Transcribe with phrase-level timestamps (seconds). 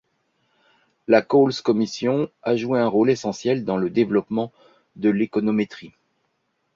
[1.07, 4.51] La Cowles Commission a joué un rôle essentiel dans le développement
[4.95, 5.93] de l'économétrie.